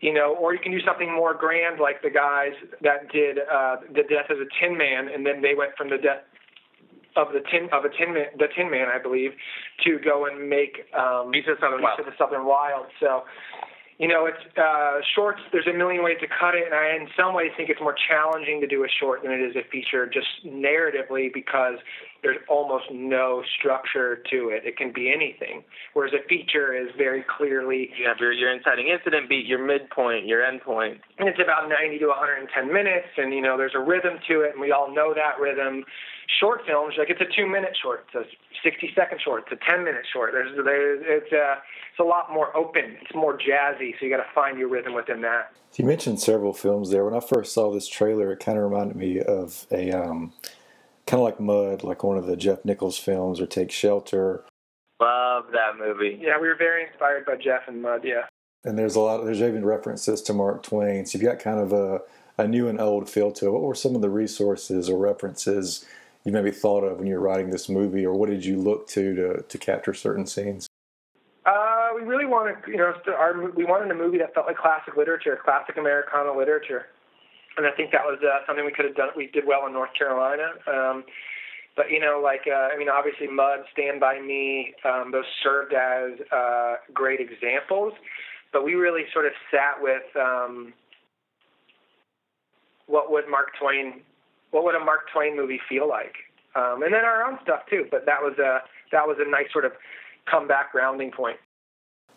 you 0.00 0.14
know, 0.14 0.34
or 0.38 0.54
you 0.54 0.60
can 0.60 0.72
do 0.72 0.80
something 0.86 1.12
more 1.12 1.34
grand 1.34 1.80
like 1.80 2.00
the 2.02 2.10
guys 2.10 2.52
that 2.80 3.10
did 3.12 3.38
uh, 3.38 3.76
the 3.88 4.02
death 4.02 4.30
of 4.30 4.38
the 4.38 4.46
Tin 4.60 4.78
Man, 4.78 5.08
and 5.12 5.26
then 5.26 5.42
they 5.42 5.54
went 5.54 5.72
from 5.76 5.90
the 5.90 5.98
death 5.98 6.22
of 7.16 7.28
the 7.32 7.40
tin 7.50 7.68
of 7.72 7.84
a 7.84 7.90
tin 7.90 8.14
man, 8.14 8.26
the 8.38 8.48
Tin 8.54 8.70
Man, 8.70 8.88
I 8.88 9.00
believe, 9.02 9.32
to 9.84 9.98
go 9.98 10.26
and 10.26 10.48
make 10.48 10.86
um, 10.96 11.30
Beast 11.30 11.48
of 11.48 11.58
the 11.58 11.66
Southern 11.66 11.82
Wild. 11.82 11.98
the 11.98 12.16
Southern 12.18 12.46
Wild. 12.46 12.86
So, 12.98 13.24
you 14.00 14.08
know, 14.08 14.24
it's 14.24 14.40
uh, 14.56 15.04
shorts. 15.14 15.40
There's 15.52 15.66
a 15.66 15.76
million 15.76 16.02
ways 16.02 16.16
to 16.22 16.26
cut 16.26 16.54
it, 16.54 16.64
and 16.64 16.74
I, 16.74 16.96
in 16.96 17.06
some 17.14 17.34
ways, 17.34 17.50
think 17.54 17.68
it's 17.68 17.82
more 17.82 17.94
challenging 18.08 18.60
to 18.62 18.66
do 18.66 18.82
a 18.82 18.88
short 18.88 19.22
than 19.22 19.30
it 19.30 19.44
is 19.44 19.54
a 19.56 19.68
feature, 19.70 20.06
just 20.06 20.26
narratively, 20.46 21.28
because 21.32 21.76
there's 22.22 22.38
almost 22.48 22.84
no 22.90 23.42
structure 23.58 24.22
to 24.30 24.48
it. 24.48 24.64
It 24.64 24.78
can 24.78 24.90
be 24.90 25.12
anything, 25.12 25.64
whereas 25.92 26.14
a 26.14 26.26
feature 26.28 26.72
is 26.72 26.88
very 26.96 27.22
clearly. 27.36 27.90
You 27.98 28.08
have 28.08 28.16
your 28.20 28.32
your 28.32 28.50
inciting 28.50 28.88
incident 28.88 29.28
beat, 29.28 29.44
your 29.44 29.60
midpoint, 29.60 30.24
your 30.24 30.42
end 30.42 30.62
point, 30.62 31.00
and 31.18 31.28
it's 31.28 31.40
about 31.40 31.68
90 31.68 31.98
to 31.98 32.06
110 32.06 32.72
minutes, 32.72 33.08
and 33.18 33.34
you 33.34 33.42
know, 33.42 33.58
there's 33.58 33.76
a 33.76 33.84
rhythm 33.84 34.16
to 34.28 34.40
it, 34.40 34.52
and 34.52 34.60
we 34.62 34.72
all 34.72 34.88
know 34.88 35.12
that 35.12 35.38
rhythm 35.38 35.84
short 36.38 36.62
films, 36.66 36.94
like 36.98 37.10
it's 37.10 37.20
a 37.20 37.36
two 37.36 37.46
minute 37.46 37.76
short, 37.80 38.06
it's 38.12 38.26
a 38.26 38.30
60 38.62 38.92
second 38.94 39.20
short, 39.20 39.44
it's 39.50 39.60
a 39.60 39.70
10 39.70 39.84
minute 39.84 40.04
short. 40.12 40.32
There's, 40.32 40.54
there's 40.64 41.02
it's 41.04 41.32
a, 41.32 41.58
it's 41.90 41.98
a 42.00 42.04
lot 42.04 42.32
more 42.32 42.56
open. 42.56 42.96
It's 43.00 43.14
more 43.14 43.36
jazzy. 43.36 43.98
So 43.98 44.06
you 44.06 44.10
got 44.10 44.22
to 44.22 44.32
find 44.34 44.58
your 44.58 44.68
rhythm 44.68 44.94
within 44.94 45.20
that. 45.22 45.52
You 45.76 45.84
mentioned 45.84 46.20
several 46.20 46.52
films 46.52 46.90
there. 46.90 47.04
When 47.04 47.14
I 47.14 47.20
first 47.20 47.52
saw 47.52 47.72
this 47.72 47.88
trailer, 47.88 48.32
it 48.32 48.40
kind 48.40 48.58
of 48.58 48.64
reminded 48.64 48.96
me 48.96 49.20
of 49.20 49.66
a 49.70 49.92
um, 49.92 50.32
kind 51.06 51.20
of 51.20 51.24
like 51.24 51.40
Mud, 51.40 51.82
like 51.82 52.02
one 52.02 52.18
of 52.18 52.26
the 52.26 52.36
Jeff 52.36 52.64
Nichols 52.64 52.98
films, 52.98 53.40
or 53.40 53.46
Take 53.46 53.70
Shelter. 53.70 54.44
Love 55.00 55.46
that 55.52 55.78
movie. 55.78 56.18
Yeah, 56.20 56.38
we 56.40 56.48
were 56.48 56.56
very 56.56 56.86
inspired 56.86 57.24
by 57.24 57.36
Jeff 57.36 57.62
and 57.68 57.80
Mud. 57.80 58.02
Yeah. 58.04 58.26
And 58.64 58.78
there's 58.78 58.96
a 58.96 59.00
lot. 59.00 59.20
Of, 59.20 59.26
there's 59.26 59.40
even 59.40 59.64
references 59.64 60.20
to 60.22 60.34
Mark 60.34 60.62
Twain. 60.62 61.06
So 61.06 61.18
you've 61.18 61.26
got 61.26 61.38
kind 61.38 61.60
of 61.60 61.72
a 61.72 62.02
a 62.40 62.48
new 62.48 62.68
and 62.68 62.80
old 62.80 63.08
feel 63.08 63.30
to 63.32 63.46
it. 63.46 63.50
What 63.50 63.62
were 63.62 63.74
some 63.74 63.94
of 63.94 64.00
the 64.00 64.10
resources 64.10 64.88
or 64.88 64.98
references 64.98 65.84
you 66.24 66.32
maybe 66.32 66.50
thought 66.50 66.84
of 66.84 66.98
when 66.98 67.06
you 67.06 67.14
were 67.14 67.20
writing 67.20 67.50
this 67.50 67.68
movie, 67.68 68.04
or 68.04 68.14
what 68.14 68.28
did 68.28 68.44
you 68.44 68.56
look 68.56 68.86
to 68.88 69.14
to, 69.14 69.42
to 69.42 69.58
capture 69.58 69.94
certain 69.94 70.26
scenes? 70.26 70.68
Uh, 71.46 71.88
we 71.94 72.02
really 72.02 72.26
wanted, 72.26 72.56
you 72.68 72.76
know, 72.76 72.92
our, 73.16 73.50
we 73.50 73.64
wanted 73.64 73.90
a 73.90 73.94
movie 73.94 74.18
that 74.18 74.34
felt 74.34 74.46
like 74.46 74.56
classic 74.56 74.96
literature, 74.96 75.38
classic 75.42 75.78
Americana 75.78 76.36
literature, 76.36 76.86
and 77.56 77.66
I 77.66 77.70
think 77.72 77.92
that 77.92 78.04
was 78.04 78.18
uh, 78.22 78.46
something 78.46 78.64
we 78.64 78.72
could 78.72 78.84
have 78.84 78.96
done. 78.96 79.08
We 79.16 79.28
did 79.28 79.46
well 79.46 79.66
in 79.66 79.72
North 79.72 79.90
Carolina. 79.96 80.52
Um, 80.66 81.04
but 81.76 81.90
you 81.90 82.00
know, 82.00 82.20
like 82.22 82.42
uh, 82.46 82.68
I 82.74 82.76
mean, 82.76 82.88
obviously, 82.88 83.26
Mud, 83.26 83.60
Stand 83.72 84.00
by 84.00 84.20
Me, 84.20 84.74
um, 84.84 85.10
those 85.12 85.24
served 85.42 85.72
as 85.72 86.12
uh, 86.30 86.74
great 86.92 87.20
examples. 87.20 87.94
But 88.52 88.64
we 88.64 88.74
really 88.74 89.04
sort 89.12 89.26
of 89.26 89.32
sat 89.50 89.80
with 89.80 90.02
um, 90.16 90.74
what 92.86 93.10
would 93.10 93.28
Mark 93.30 93.48
Twain 93.58 94.02
what 94.50 94.64
would 94.64 94.74
a 94.74 94.80
Mark 94.80 95.10
Twain 95.12 95.36
movie 95.36 95.60
feel 95.68 95.88
like? 95.88 96.14
Um, 96.54 96.82
and 96.82 96.92
then 96.92 97.04
our 97.04 97.24
own 97.24 97.38
stuff 97.42 97.60
too. 97.68 97.86
But 97.90 98.06
that 98.06 98.20
was 98.20 98.38
a 98.38 98.60
that 98.92 99.06
was 99.06 99.16
a 99.20 99.28
nice 99.28 99.52
sort 99.52 99.64
of 99.64 99.72
comeback 100.30 100.72
grounding 100.72 101.10
point. 101.10 101.36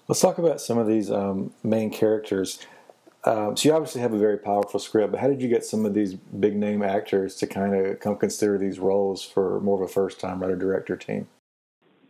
Let's 0.07 0.21
talk 0.21 0.37
about 0.37 0.59
some 0.59 0.77
of 0.77 0.87
these 0.87 1.09
um, 1.09 1.53
main 1.63 1.89
characters. 1.89 2.59
Um, 3.25 3.55
so 3.55 3.69
you 3.69 3.75
obviously 3.75 4.01
have 4.01 4.13
a 4.13 4.17
very 4.17 4.37
powerful 4.37 4.79
script, 4.81 5.11
but 5.11 5.21
how 5.21 5.27
did 5.27 5.41
you 5.41 5.47
get 5.47 5.63
some 5.63 5.85
of 5.85 5.93
these 5.93 6.13
big 6.13 6.57
name 6.57 6.83
actors 6.83 7.35
to 7.35 7.47
kind 7.47 7.73
of 7.73 8.01
come 8.01 8.17
consider 8.17 8.57
these 8.57 8.79
roles 8.79 9.23
for 9.23 9.61
more 9.61 9.81
of 9.81 9.89
a 9.89 9.91
first 9.91 10.19
time 10.19 10.41
writer 10.41 10.57
director 10.57 10.97
team? 10.97 11.27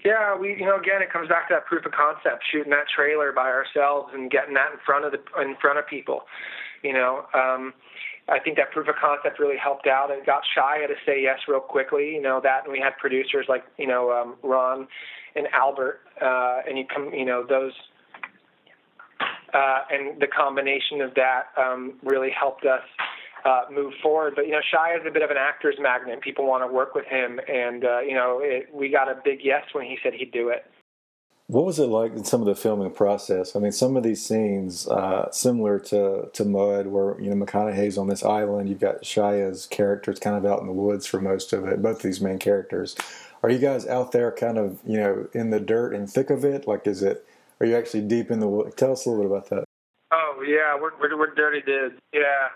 Yeah, 0.03 0.36
we 0.38 0.50
you 0.50 0.65
know 0.65 0.77
again 0.77 1.01
it 1.01 1.12
comes 1.12 1.30
back 1.30 1.48
to 1.50 1.53
that 1.53 1.65
proof 1.65 1.86
of 1.86 1.92
concept, 1.92 2.44
shooting 2.51 2.72
that 2.72 2.88
trailer 2.94 3.32
by 3.32 3.50
ourselves 3.50 4.12
and 4.13 4.30
getting 4.30 4.53
that 4.56 4.72
in 4.74 4.80
front 4.86 5.06
of 5.06 5.12
the 5.12 5.20
in 5.42 5.56
front 5.62 5.80
of 5.80 5.88
people. 5.88 6.24
You 6.84 6.94
know, 6.94 7.25
um, 7.34 7.74
I 8.30 8.39
think 8.39 8.56
that 8.58 8.72
proof 8.72 8.88
of 8.88 8.96
concept 8.96 9.39
really 9.39 9.58
helped 9.58 9.88
out. 9.88 10.12
and 10.12 10.25
got 10.25 10.44
Shia 10.56 10.88
to 10.88 10.96
say 11.06 11.22
yes 11.22 11.39
real 11.48 11.60
quickly. 11.60 12.15
You 12.15 12.22
know 12.22 12.39
that, 12.42 12.63
and 12.63 12.72
we 12.72 12.80
had 12.80 12.98
producers 12.98 13.46
like 13.50 13.63
you 13.77 13.88
know 13.88 14.12
um, 14.12 14.36
Ron 14.44 14.88
and 15.36 15.48
Albert, 15.53 16.01
uh, 16.22 16.62
and 16.68 16.77
you 16.77 16.86
come 16.86 17.13
you 17.13 17.25
know 17.25 17.46
those, 17.48 17.74
uh, 19.53 19.80
and 19.92 20.22
the 20.22 20.27
combination 20.27 21.01
of 21.01 21.13
that 21.15 21.48
um, 21.58 21.96
really 22.03 22.30
helped 22.32 22.65
us 22.65 22.84
uh, 23.46 23.63
move 23.72 23.94
forward. 24.01 24.34
But 24.36 24.46
you 24.46 24.51
know, 24.51 24.62
Shia 24.74 25.00
is 25.00 25.06
a 25.06 25.12
bit 25.12 25.22
of 25.22 25.30
an 25.30 25.38
actor's 25.38 25.75
magnet. 25.80 26.22
People 26.22 26.48
want 26.48 26.63
to 26.63 26.74
work 26.74 26.96
with 26.96 27.06
him, 27.06 27.39
and 27.48 27.84
uh, 27.84 28.00
you 28.00 28.13
know, 28.13 28.39
it, 28.42 28.70
we 28.74 28.89
got 28.89 29.10
a 29.10 29.20
big 29.24 29.39
yes 29.44 29.63
when 29.74 29.86
he 29.86 29.98
said 30.01 30.13
he'd 30.13 30.32
do 30.32 30.50
it. 30.50 30.65
What 31.53 31.65
was 31.65 31.77
it 31.77 31.86
like 31.86 32.13
in 32.13 32.24
some 32.24 32.41
of 32.41 32.48
the 32.48 32.55
filming 32.55 32.89
process? 32.89 33.55
I 33.55 33.60
mean, 33.60 33.72
some 33.72 33.95
of 33.95 34.01
these 34.01 34.25
scenes, 34.25 34.88
uh, 34.88 35.29
similar 35.29 35.77
to, 35.81 36.31
to 36.33 36.45
Mud, 36.45 36.88
where 36.88 37.15
you 37.22 37.29
know 37.29 37.45
McConaughey's 37.45 37.95
on 37.95 38.07
this 38.07 38.25
island, 38.25 38.69
you've 38.69 38.79
got 38.79 39.05
Shia's 39.05 39.67
characters 39.67 40.17
kind 40.17 40.36
of 40.36 40.51
out 40.51 40.62
in 40.62 40.65
the 40.65 40.74
woods 40.74 41.05
for 41.05 41.22
most 41.22 41.53
of 41.53 41.67
it. 41.67 41.79
Both 41.79 42.01
these 42.01 42.19
main 42.22 42.39
characters. 42.39 42.95
Are 43.43 43.51
you 43.51 43.60
guys 43.60 43.86
out 43.86 44.13
there, 44.13 44.31
kind 44.31 44.57
of 44.57 44.79
you 44.83 44.98
know, 44.98 45.27
in 45.33 45.51
the 45.51 45.60
dirt 45.60 45.93
and 45.93 46.10
thick 46.10 46.31
of 46.31 46.43
it? 46.43 46.67
Like, 46.67 46.88
is 46.88 47.03
it? 47.03 47.24
Are 47.60 47.67
you 47.67 47.77
actually 47.77 48.01
deep 48.01 48.31
in 48.31 48.39
the 48.39 48.48
wood? 48.48 48.75
Tell 48.75 48.93
us 48.93 49.05
a 49.05 49.12
little 49.12 49.25
bit 49.25 49.31
about 49.31 49.50
that. 49.51 49.65
Oh 50.12 50.43
yeah, 50.43 50.75
we're 50.81 50.98
we're, 51.00 51.15
we're 51.15 51.36
dirty 51.36 51.62
dudes. 51.62 51.93
Yeah, 52.15 52.50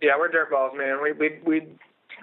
yeah, 0.00 0.12
we're 0.18 0.30
dirtballs, 0.30 0.74
man. 0.78 1.02
We 1.02 1.12
we 1.12 1.40
we 1.44 1.66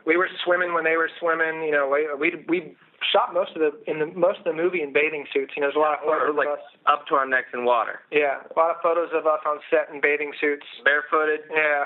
we 0.03 0.17
were 0.17 0.29
swimming 0.43 0.73
when 0.73 0.83
they 0.83 0.97
were 0.97 1.11
swimming. 1.19 1.61
You 1.61 1.73
know, 1.73 1.87
we 1.87 2.07
we 2.15 2.43
we 2.49 2.75
shot 3.11 3.33
most 3.33 3.51
of 3.55 3.61
the 3.61 3.91
in 3.91 3.99
the 3.99 4.07
most 4.07 4.39
of 4.39 4.45
the 4.45 4.53
movie 4.53 4.81
in 4.81 4.93
bathing 4.93 5.25
suits. 5.33 5.53
You 5.55 5.61
know, 5.61 5.67
there's 5.67 5.75
a 5.75 5.79
lot 5.79 5.99
of 5.99 6.05
photos 6.05 6.35
like 6.35 6.47
of 6.47 6.53
us 6.53 6.65
up 6.85 7.07
to 7.07 7.15
our 7.15 7.27
necks 7.27 7.49
in 7.53 7.65
water. 7.65 7.99
Yeah, 8.11 8.41
a 8.43 8.59
lot 8.59 8.71
of 8.71 8.77
photos 8.81 9.09
of 9.13 9.25
us 9.25 9.39
on 9.45 9.59
set 9.69 9.93
in 9.93 10.01
bathing 10.01 10.31
suits, 10.39 10.65
barefooted. 10.83 11.41
Yeah. 11.53 11.85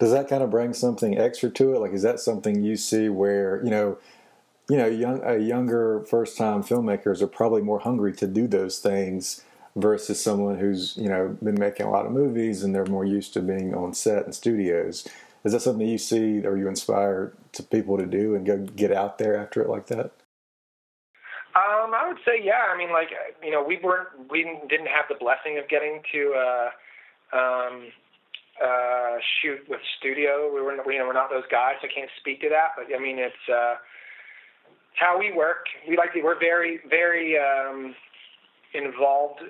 Does 0.00 0.12
that 0.12 0.28
kind 0.28 0.42
of 0.42 0.50
bring 0.50 0.74
something 0.74 1.18
extra 1.18 1.50
to 1.50 1.74
it? 1.74 1.80
Like, 1.80 1.92
is 1.92 2.02
that 2.02 2.20
something 2.20 2.62
you 2.62 2.76
see 2.76 3.08
where 3.08 3.62
you 3.64 3.70
know? 3.70 3.98
you 4.70 4.76
know, 4.76 4.86
young 4.86 5.22
a 5.24 5.38
younger 5.38 6.04
first 6.10 6.36
time 6.36 6.62
filmmakers 6.62 7.22
are 7.22 7.26
probably 7.26 7.62
more 7.62 7.78
hungry 7.80 8.12
to 8.12 8.26
do 8.26 8.46
those 8.46 8.78
things 8.78 9.42
versus 9.76 10.22
someone 10.22 10.58
who's 10.58 10.96
you 10.96 11.08
know 11.08 11.36
been 11.42 11.58
making 11.58 11.86
a 11.86 11.90
lot 11.90 12.04
of 12.04 12.12
movies 12.12 12.62
and 12.62 12.74
they're 12.74 12.84
more 12.86 13.04
used 13.04 13.32
to 13.32 13.40
being 13.40 13.74
on 13.74 13.94
set 13.94 14.24
and 14.24 14.34
studios. 14.34 15.08
Is 15.44 15.52
that 15.52 15.60
something 15.60 15.86
you 15.86 15.98
see 15.98 16.44
or 16.44 16.56
you 16.56 16.68
inspire 16.68 17.32
to 17.52 17.62
people 17.62 17.96
to 17.96 18.06
do 18.06 18.34
and 18.34 18.44
go 18.44 18.58
get 18.58 18.92
out 18.92 19.18
there 19.18 19.36
after 19.36 19.62
it 19.62 19.68
like 19.68 19.86
that? 19.86 20.10
Um, 21.88 21.94
I 21.94 22.06
would 22.06 22.18
say 22.24 22.40
yeah. 22.42 22.68
I 22.72 22.76
mean, 22.76 22.92
like 22.92 23.08
you 23.42 23.50
know, 23.50 23.62
we 23.64 23.78
weren't 23.82 24.08
we 24.30 24.44
didn't 24.68 24.88
have 24.88 25.06
the 25.08 25.16
blessing 25.18 25.58
of 25.58 25.68
getting 25.68 26.02
to 26.12 26.20
uh, 26.36 26.68
um, 27.36 27.88
uh, 28.62 29.16
shoot 29.40 29.60
with 29.68 29.80
studio. 29.98 30.52
We 30.52 30.60
were 30.60 30.74
you 30.90 30.98
know 30.98 31.06
we're 31.06 31.12
not 31.12 31.30
those 31.30 31.48
guys. 31.50 31.76
So 31.80 31.88
I 31.88 31.94
can't 31.94 32.10
speak 32.20 32.40
to 32.42 32.48
that. 32.50 32.76
But 32.76 32.94
I 32.94 33.00
mean, 33.00 33.18
it's 33.18 33.44
uh, 33.48 33.76
how 34.94 35.18
we 35.18 35.32
work. 35.32 35.66
We 35.88 35.96
like 35.96 36.12
to, 36.12 36.22
we're 36.22 36.38
very 36.38 36.80
very 36.88 37.36
um, 37.38 37.94
involved 38.74 39.40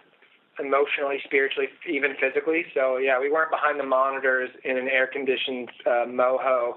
emotionally, 0.59 1.18
spiritually, 1.25 1.68
even 1.88 2.14
physically. 2.21 2.66
So 2.75 2.99
yeah, 2.99 3.21
we 3.21 3.30
weren't 3.30 3.50
behind 3.50 3.78
the 3.78 3.87
monitors 3.87 4.50
in 4.64 4.76
an 4.76 4.88
air-conditioned 4.88 5.71
uh, 5.87 5.90
moho, 6.11 6.75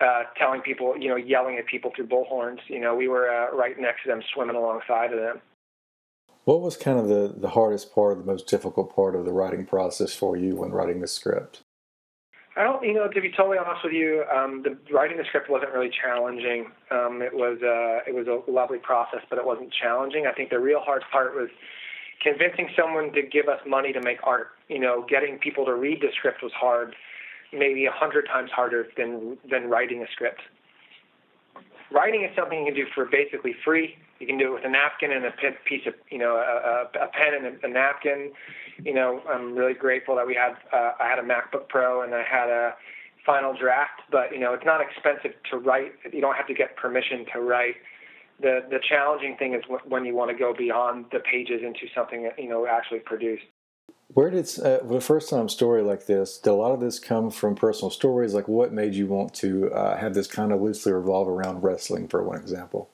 uh, 0.00 0.22
telling 0.36 0.60
people, 0.60 0.96
you 0.98 1.08
know, 1.08 1.16
yelling 1.16 1.56
at 1.58 1.66
people 1.66 1.92
through 1.94 2.06
bullhorns. 2.06 2.58
You 2.68 2.80
know, 2.80 2.94
we 2.94 3.08
were 3.08 3.30
uh, 3.30 3.54
right 3.54 3.78
next 3.78 4.02
to 4.04 4.08
them, 4.08 4.22
swimming 4.34 4.56
alongside 4.56 5.12
of 5.12 5.18
them. 5.18 5.40
What 6.44 6.60
was 6.62 6.76
kind 6.76 6.98
of 6.98 7.08
the, 7.08 7.34
the 7.36 7.50
hardest 7.50 7.94
part, 7.94 8.18
the 8.18 8.24
most 8.24 8.46
difficult 8.46 8.94
part 8.94 9.14
of 9.14 9.24
the 9.24 9.32
writing 9.32 9.66
process 9.66 10.14
for 10.14 10.36
you 10.36 10.56
when 10.56 10.70
writing 10.70 11.00
the 11.00 11.06
script? 11.06 11.60
I 12.56 12.64
don't, 12.64 12.82
you 12.82 12.94
know, 12.94 13.06
to 13.06 13.20
be 13.20 13.30
totally 13.30 13.58
honest 13.58 13.84
with 13.84 13.92
you, 13.92 14.24
um, 14.34 14.64
the 14.64 14.76
writing 14.92 15.18
the 15.18 15.24
script 15.24 15.48
wasn't 15.48 15.72
really 15.72 15.90
challenging. 15.90 16.72
Um, 16.90 17.22
it 17.22 17.34
was, 17.34 17.58
uh, 17.62 18.08
it 18.08 18.14
was 18.14 18.26
a 18.26 18.50
lovely 18.50 18.78
process, 18.78 19.20
but 19.30 19.38
it 19.38 19.44
wasn't 19.44 19.72
challenging. 19.72 20.26
I 20.26 20.32
think 20.32 20.50
the 20.50 20.58
real 20.58 20.80
hard 20.80 21.04
part 21.12 21.34
was 21.36 21.50
convincing 22.22 22.68
someone 22.76 23.12
to 23.12 23.22
give 23.22 23.48
us 23.48 23.60
money 23.66 23.92
to 23.92 24.00
make 24.00 24.18
art. 24.24 24.48
You 24.68 24.80
know, 24.80 25.06
getting 25.08 25.38
people 25.38 25.64
to 25.66 25.74
read 25.74 26.00
the 26.00 26.08
script 26.16 26.42
was 26.42 26.52
hard, 26.52 26.96
maybe 27.52 27.86
a 27.86 27.90
hundred 27.92 28.26
times 28.26 28.50
harder 28.50 28.86
than 28.96 29.38
than 29.50 29.68
writing 29.68 30.02
a 30.02 30.06
script. 30.12 30.40
Writing 31.90 32.22
is 32.22 32.30
something 32.36 32.60
you 32.60 32.66
can 32.66 32.74
do 32.74 32.86
for 32.94 33.06
basically 33.06 33.54
free. 33.64 33.96
You 34.18 34.26
can 34.26 34.36
do 34.36 34.48
it 34.48 34.54
with 34.54 34.64
a 34.64 34.68
napkin 34.68 35.12
and 35.12 35.24
a 35.24 35.30
piece 35.64 35.86
of, 35.86 35.94
you 36.10 36.18
know, 36.18 36.36
a, 36.36 36.84
a 36.98 37.08
pen 37.08 37.32
and 37.34 37.46
a, 37.46 37.66
a 37.66 37.70
napkin. 37.70 38.32
You 38.84 38.92
know, 38.92 39.22
I'm 39.28 39.54
really 39.54 39.72
grateful 39.72 40.16
that 40.16 40.26
we 40.26 40.34
had, 40.34 40.56
uh, 40.72 40.92
I 41.00 41.08
had 41.08 41.18
a 41.18 41.22
MacBook 41.22 41.68
Pro 41.68 42.02
and 42.02 42.14
I 42.14 42.24
had 42.24 42.50
a 42.50 42.74
final 43.24 43.54
draft, 43.56 44.02
but 44.10 44.32
you 44.32 44.38
know, 44.38 44.52
it's 44.52 44.66
not 44.66 44.80
expensive 44.82 45.32
to 45.50 45.56
write. 45.56 45.92
You 46.12 46.20
don't 46.20 46.36
have 46.36 46.46
to 46.48 46.54
get 46.54 46.76
permission 46.76 47.24
to 47.32 47.40
write 47.40 47.76
the 48.40 48.60
the 48.70 48.78
challenging 48.88 49.36
thing 49.36 49.54
is 49.54 49.62
when 49.86 50.04
you 50.04 50.14
want 50.14 50.30
to 50.30 50.36
go 50.36 50.54
beyond 50.56 51.06
the 51.12 51.18
pages 51.20 51.60
into 51.64 51.86
something 51.94 52.22
that, 52.24 52.38
you 52.38 52.48
know 52.48 52.66
actually 52.66 53.00
produced. 53.00 53.44
Where 54.18 54.30
did 54.30 54.50
uh, 54.58 54.80
the 54.82 55.00
first 55.00 55.30
time 55.30 55.48
story 55.48 55.80
like 55.80 56.06
this? 56.06 56.38
Did 56.38 56.50
a 56.50 56.54
lot 56.54 56.72
of 56.72 56.80
this 56.80 56.98
come 56.98 57.30
from 57.30 57.54
personal 57.54 57.88
stories? 57.88 58.34
Like, 58.34 58.48
what 58.48 58.72
made 58.72 58.92
you 58.94 59.06
want 59.06 59.32
to 59.34 59.72
uh, 59.72 59.96
have 59.96 60.12
this 60.12 60.26
kind 60.26 60.50
of 60.50 60.60
loosely 60.60 60.92
revolve 60.92 61.28
around 61.28 61.62
wrestling, 61.62 62.08
for 62.08 62.24
one 62.24 62.36
example? 62.36 62.90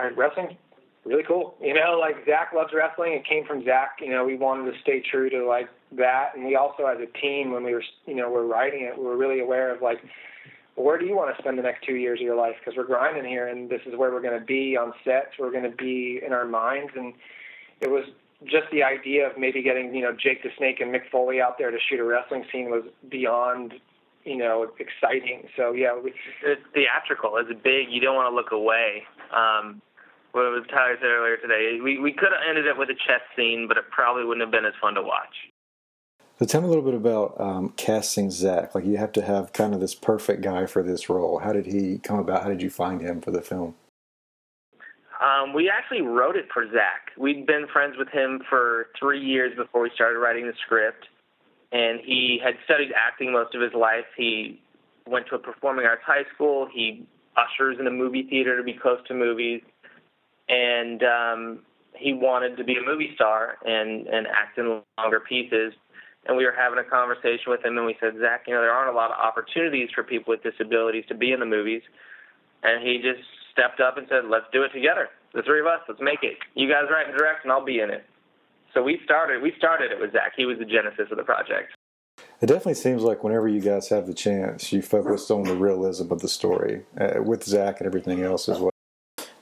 Uh, 0.00 0.10
wrestling, 0.14 0.56
really 1.04 1.24
cool. 1.24 1.56
You 1.60 1.74
know, 1.74 1.98
like 1.98 2.24
Zach 2.26 2.52
loves 2.54 2.72
wrestling. 2.72 3.14
It 3.14 3.26
came 3.26 3.44
from 3.44 3.64
Zach. 3.64 3.98
You 4.00 4.10
know, 4.10 4.24
we 4.24 4.36
wanted 4.36 4.70
to 4.70 4.80
stay 4.82 5.00
true 5.00 5.30
to 5.30 5.44
like 5.48 5.68
that, 5.98 6.36
and 6.36 6.46
we 6.46 6.54
also, 6.54 6.86
as 6.86 6.98
a 7.00 7.18
team, 7.18 7.50
when 7.50 7.64
we 7.64 7.74
were, 7.74 7.82
you 8.06 8.14
know, 8.14 8.30
we're 8.30 8.46
writing 8.46 8.82
it, 8.84 8.96
we 8.96 9.06
were 9.06 9.16
really 9.16 9.40
aware 9.40 9.74
of 9.74 9.82
like 9.82 9.98
where 10.76 10.96
do 10.96 11.06
you 11.06 11.16
want 11.16 11.34
to 11.36 11.42
spend 11.42 11.58
the 11.58 11.62
next 11.62 11.84
two 11.84 11.96
years 11.96 12.20
of 12.20 12.24
your 12.24 12.36
life? 12.36 12.54
Because 12.60 12.76
we're 12.76 12.86
grinding 12.86 13.24
here, 13.24 13.48
and 13.48 13.68
this 13.68 13.80
is 13.84 13.96
where 13.96 14.12
we're 14.12 14.22
going 14.22 14.38
to 14.38 14.46
be 14.46 14.76
on 14.76 14.92
sets. 15.04 15.30
We're 15.40 15.50
going 15.50 15.68
to 15.68 15.76
be 15.76 16.20
in 16.24 16.32
our 16.32 16.46
minds, 16.46 16.92
and 16.94 17.14
it 17.80 17.90
was 17.90 18.04
just 18.44 18.70
the 18.72 18.82
idea 18.82 19.28
of 19.28 19.38
maybe 19.38 19.62
getting 19.62 19.94
you 19.94 20.02
know 20.02 20.12
Jake 20.12 20.42
the 20.42 20.50
Snake 20.56 20.80
and 20.80 20.94
Mick 20.94 21.10
Foley 21.10 21.40
out 21.40 21.58
there 21.58 21.70
to 21.70 21.78
shoot 21.88 22.00
a 22.00 22.04
wrestling 22.04 22.44
scene 22.50 22.70
was 22.70 22.84
beyond 23.10 23.74
you 24.24 24.36
know 24.36 24.66
exciting. 24.78 25.48
So 25.56 25.72
yeah, 25.72 25.98
we, 25.98 26.12
it's 26.42 26.62
theatrical. 26.72 27.36
It's 27.36 27.50
big. 27.62 27.90
You 27.90 28.00
don't 28.00 28.14
want 28.16 28.30
to 28.30 28.34
look 28.34 28.52
away. 28.52 29.02
Um, 29.34 29.82
what 30.32 30.42
was 30.42 30.64
Tyler 30.70 30.96
said 31.00 31.06
earlier 31.06 31.36
today, 31.36 31.80
we 31.82 31.98
we 31.98 32.12
could 32.12 32.30
have 32.32 32.42
ended 32.48 32.66
it 32.66 32.78
with 32.78 32.88
a 32.88 32.94
chess 32.94 33.22
scene, 33.36 33.66
but 33.68 33.76
it 33.76 33.84
probably 33.90 34.24
wouldn't 34.24 34.42
have 34.42 34.52
been 34.52 34.64
as 34.64 34.74
fun 34.80 34.94
to 34.94 35.02
watch. 35.02 35.50
So 36.38 36.46
tell 36.46 36.62
me 36.62 36.68
a 36.68 36.70
little 36.70 36.84
bit 36.84 36.94
about 36.94 37.38
um, 37.38 37.74
casting 37.76 38.30
Zach. 38.30 38.74
Like 38.74 38.86
you 38.86 38.96
have 38.96 39.12
to 39.12 39.22
have 39.22 39.52
kind 39.52 39.74
of 39.74 39.80
this 39.80 39.94
perfect 39.94 40.40
guy 40.40 40.64
for 40.66 40.82
this 40.82 41.10
role. 41.10 41.38
How 41.38 41.52
did 41.52 41.66
he 41.66 41.98
come 41.98 42.18
about? 42.18 42.44
How 42.44 42.48
did 42.48 42.62
you 42.62 42.70
find 42.70 43.00
him 43.00 43.20
for 43.20 43.30
the 43.30 43.42
film? 43.42 43.74
Um, 45.20 45.52
we 45.52 45.70
actually 45.70 46.00
wrote 46.00 46.36
it 46.36 46.46
for 46.52 46.66
Zach. 46.66 47.12
We'd 47.18 47.46
been 47.46 47.66
friends 47.72 47.96
with 47.98 48.08
him 48.08 48.40
for 48.48 48.86
three 48.98 49.20
years 49.20 49.52
before 49.56 49.82
we 49.82 49.90
started 49.94 50.18
writing 50.18 50.46
the 50.46 50.54
script, 50.64 51.06
and 51.72 52.00
he 52.00 52.40
had 52.42 52.54
studied 52.64 52.92
acting 52.96 53.32
most 53.32 53.54
of 53.54 53.60
his 53.60 53.74
life. 53.74 54.06
He 54.16 54.60
went 55.06 55.26
to 55.28 55.34
a 55.34 55.38
performing 55.38 55.84
arts 55.84 56.02
high 56.06 56.24
school. 56.34 56.68
He 56.72 57.06
ushers 57.36 57.76
in 57.78 57.86
a 57.86 57.90
movie 57.90 58.26
theater 58.28 58.56
to 58.56 58.62
be 58.62 58.72
close 58.72 58.98
to 59.08 59.14
movies, 59.14 59.60
and 60.48 61.02
um, 61.02 61.58
he 61.94 62.14
wanted 62.14 62.56
to 62.56 62.64
be 62.64 62.76
a 62.76 62.82
movie 62.82 63.12
star 63.14 63.58
and 63.64 64.06
and 64.06 64.26
act 64.26 64.56
in 64.56 64.80
longer 64.98 65.20
pieces 65.20 65.74
and 66.26 66.36
we 66.36 66.44
were 66.44 66.52
having 66.52 66.78
a 66.78 66.84
conversation 66.84 67.48
with 67.48 67.64
him, 67.64 67.78
and 67.78 67.86
we 67.86 67.96
said, 67.98 68.12
Zach, 68.20 68.44
you 68.46 68.54
know, 68.54 68.60
there 68.60 68.72
aren't 68.72 68.92
a 68.92 68.96
lot 68.96 69.10
of 69.10 69.16
opportunities 69.16 69.88
for 69.94 70.04
people 70.04 70.32
with 70.32 70.42
disabilities 70.42 71.04
to 71.08 71.14
be 71.14 71.32
in 71.32 71.40
the 71.40 71.46
movies, 71.46 71.82
and 72.62 72.86
he 72.86 73.00
just 73.00 73.24
stepped 73.52 73.80
up 73.80 73.96
and 73.98 74.06
said, 74.08 74.24
let's 74.28 74.46
do 74.52 74.62
it 74.62 74.72
together, 74.72 75.08
the 75.34 75.42
three 75.42 75.60
of 75.60 75.66
us, 75.66 75.80
let's 75.88 76.00
make 76.00 76.22
it. 76.22 76.38
You 76.54 76.68
guys 76.68 76.84
write 76.90 77.08
and 77.08 77.16
direct, 77.16 77.44
and 77.44 77.52
I'll 77.52 77.64
be 77.64 77.80
in 77.80 77.90
it. 77.90 78.04
So 78.74 78.82
we 78.82 79.00
started. 79.04 79.42
We 79.42 79.52
started 79.58 79.90
it 79.90 80.00
with 80.00 80.12
Zach. 80.12 80.32
He 80.36 80.44
was 80.44 80.58
the 80.58 80.64
genesis 80.64 81.08
of 81.10 81.16
the 81.16 81.24
project. 81.24 81.72
It 82.40 82.46
definitely 82.46 82.74
seems 82.74 83.02
like 83.02 83.22
whenever 83.24 83.48
you 83.48 83.60
guys 83.60 83.88
have 83.88 84.06
the 84.06 84.14
chance, 84.14 84.72
you 84.72 84.82
focused 84.82 85.30
on 85.30 85.42
the 85.42 85.54
realism 85.54 86.12
of 86.12 86.20
the 86.20 86.28
story 86.28 86.82
uh, 86.98 87.22
with 87.22 87.44
Zach 87.44 87.80
and 87.80 87.86
everything 87.86 88.22
else 88.22 88.48
as 88.48 88.58
well. 88.58 88.70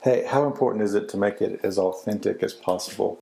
Hey, 0.03 0.25
how 0.25 0.47
important 0.47 0.83
is 0.83 0.95
it 0.95 1.09
to 1.11 1.17
make 1.17 1.41
it 1.41 1.61
as 1.63 1.79
authentic 1.79 2.43
as 2.43 2.55
possible? 2.55 3.19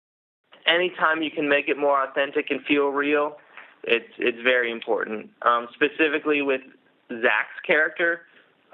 Anytime 0.67 1.23
you 1.23 1.31
can 1.31 1.49
make 1.49 1.69
it 1.69 1.79
more 1.79 2.03
authentic 2.05 2.51
and 2.51 2.63
feel 2.65 2.89
real, 2.89 3.39
it's 3.85 4.13
it's 4.19 4.41
very 4.43 4.71
important. 4.71 5.31
Um, 5.43 5.69
specifically 5.75 6.43
with 6.43 6.61
Zach's 7.09 7.61
character, 7.67 8.23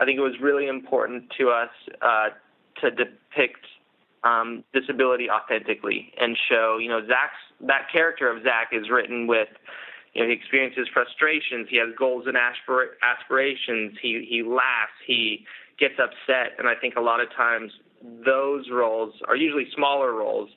I 0.02 0.04
think 0.04 0.18
it 0.18 0.22
was 0.22 0.34
really 0.40 0.66
important 0.66 1.30
to 1.38 1.50
us 1.50 1.70
uh, 2.02 2.30
to 2.80 2.90
depict 2.90 3.64
um, 4.24 4.64
disability 4.74 5.28
authentically 5.30 6.12
and 6.20 6.36
show, 6.50 6.78
you 6.80 6.88
know, 6.88 7.06
Zach's 7.06 7.38
that 7.68 7.86
character 7.92 8.28
of 8.28 8.42
Zach 8.42 8.70
is 8.72 8.90
written 8.90 9.28
with, 9.28 9.46
you 10.12 10.22
know, 10.22 10.28
he 10.28 10.34
experiences 10.34 10.88
frustrations, 10.92 11.68
he 11.70 11.76
has 11.76 11.90
goals 11.96 12.24
and 12.26 12.36
aspir- 12.36 12.98
aspirations, 13.02 13.96
he 14.02 14.26
he 14.28 14.42
laughs, 14.42 14.98
he 15.06 15.46
gets 15.78 15.94
upset, 16.02 16.58
and 16.58 16.66
I 16.66 16.74
think 16.74 16.96
a 16.96 17.00
lot 17.00 17.20
of 17.20 17.28
times 17.36 17.70
those 18.26 18.70
roles 18.72 19.14
are 19.28 19.36
usually 19.36 19.68
smaller 19.72 20.12
roles 20.12 20.50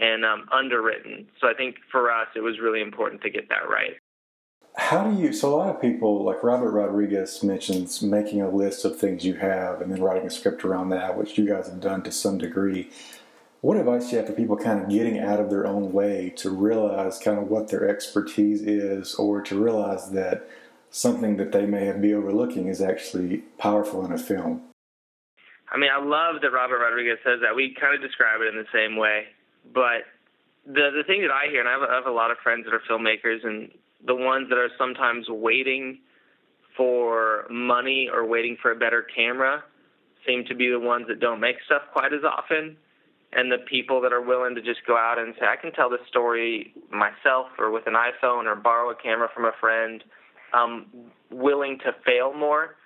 and 0.00 0.24
um, 0.24 0.48
underwritten. 0.50 1.28
So 1.40 1.46
I 1.46 1.54
think 1.54 1.76
for 1.92 2.10
us, 2.10 2.26
it 2.34 2.40
was 2.40 2.58
really 2.60 2.80
important 2.80 3.22
to 3.22 3.30
get 3.30 3.48
that 3.50 3.68
right. 3.70 3.94
How 4.76 5.04
do 5.04 5.20
you? 5.20 5.32
So 5.32 5.54
a 5.54 5.56
lot 5.56 5.74
of 5.74 5.80
people, 5.80 6.24
like 6.24 6.42
Robert 6.42 6.70
Rodriguez, 6.70 7.42
mentions 7.42 8.02
making 8.02 8.40
a 8.40 8.50
list 8.50 8.84
of 8.84 8.98
things 8.98 9.24
you 9.24 9.34
have 9.34 9.80
and 9.80 9.92
then 9.92 10.02
writing 10.02 10.26
a 10.26 10.30
script 10.30 10.64
around 10.64 10.90
that, 10.90 11.16
which 11.18 11.36
you 11.36 11.46
guys 11.46 11.66
have 11.68 11.80
done 11.80 12.02
to 12.02 12.12
some 12.12 12.38
degree. 12.38 12.90
What 13.60 13.76
advice 13.76 14.06
do 14.06 14.12
you 14.12 14.18
have 14.18 14.26
for 14.26 14.32
people 14.32 14.56
kind 14.56 14.80
of 14.80 14.88
getting 14.88 15.18
out 15.18 15.38
of 15.38 15.50
their 15.50 15.66
own 15.66 15.92
way 15.92 16.32
to 16.36 16.50
realize 16.50 17.18
kind 17.18 17.38
of 17.38 17.48
what 17.48 17.68
their 17.68 17.88
expertise 17.88 18.62
is, 18.62 19.14
or 19.16 19.42
to 19.42 19.62
realize 19.62 20.10
that 20.12 20.48
something 20.90 21.36
that 21.36 21.52
they 21.52 21.66
may 21.66 21.92
be 21.92 22.14
overlooking 22.14 22.68
is 22.68 22.80
actually 22.80 23.38
powerful 23.58 24.04
in 24.04 24.12
a 24.12 24.18
film? 24.18 24.62
I 25.70 25.76
mean, 25.78 25.90
I 25.94 26.02
love 26.02 26.40
that 26.42 26.50
Robert 26.50 26.78
Rodriguez 26.78 27.18
says 27.22 27.40
that. 27.42 27.54
We 27.54 27.76
kind 27.78 27.94
of 27.94 28.00
describe 28.00 28.40
it 28.40 28.48
in 28.48 28.56
the 28.56 28.66
same 28.72 28.96
way. 28.96 29.26
But 29.74 30.08
the 30.64 30.90
the 30.96 31.04
thing 31.06 31.22
that 31.22 31.30
I 31.30 31.50
hear, 31.50 31.60
and 31.60 31.68
I 31.68 31.72
have, 31.72 31.82
I 31.82 31.94
have 31.94 32.06
a 32.06 32.10
lot 32.10 32.30
of 32.30 32.38
friends 32.38 32.64
that 32.64 32.74
are 32.74 32.82
filmmakers, 32.90 33.44
and 33.44 33.70
the 34.06 34.14
ones 34.14 34.48
that 34.48 34.58
are 34.58 34.70
sometimes 34.78 35.28
waiting 35.28 35.98
for 36.76 37.46
money 37.50 38.08
or 38.12 38.26
waiting 38.26 38.56
for 38.60 38.72
a 38.72 38.76
better 38.76 39.02
camera 39.14 39.62
seem 40.26 40.44
to 40.46 40.54
be 40.54 40.68
the 40.70 40.78
ones 40.78 41.06
that 41.08 41.20
don't 41.20 41.40
make 41.40 41.56
stuff 41.66 41.82
quite 41.92 42.12
as 42.12 42.24
often. 42.24 42.76
And 43.32 43.50
the 43.50 43.58
people 43.58 44.00
that 44.00 44.12
are 44.12 44.20
willing 44.20 44.54
to 44.56 44.62
just 44.62 44.80
go 44.86 44.96
out 44.96 45.18
and 45.18 45.34
say, 45.38 45.46
I 45.46 45.56
can 45.56 45.72
tell 45.72 45.88
this 45.88 46.00
story 46.08 46.74
myself 46.90 47.46
or 47.58 47.70
with 47.70 47.86
an 47.86 47.94
iPhone 47.94 48.46
or 48.46 48.56
borrow 48.56 48.90
a 48.90 48.94
camera 48.94 49.28
from 49.32 49.44
a 49.44 49.52
friend, 49.60 50.02
um, 50.52 50.86
willing 51.30 51.78
to 51.84 51.94
fail 52.04 52.32
more, 52.32 52.76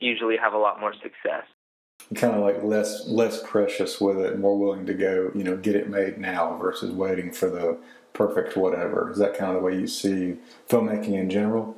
usually 0.00 0.36
have 0.36 0.52
a 0.52 0.58
lot 0.58 0.78
more 0.78 0.92
success 0.92 1.44
kind 2.14 2.34
of 2.34 2.42
like 2.42 2.62
less 2.62 3.06
less 3.06 3.42
precious 3.46 4.00
with 4.00 4.18
it, 4.18 4.38
more 4.38 4.58
willing 4.58 4.86
to 4.86 4.94
go, 4.94 5.30
you 5.34 5.44
know, 5.44 5.56
get 5.56 5.74
it 5.74 5.88
made 5.88 6.18
now 6.18 6.56
versus 6.58 6.90
waiting 6.90 7.32
for 7.32 7.48
the 7.48 7.78
perfect 8.14 8.56
whatever. 8.56 9.10
Is 9.10 9.18
that 9.18 9.36
kind 9.36 9.50
of 9.50 9.60
the 9.60 9.66
way 9.66 9.78
you 9.78 9.86
see 9.86 10.36
filmmaking 10.68 11.12
in 11.12 11.28
general? 11.28 11.76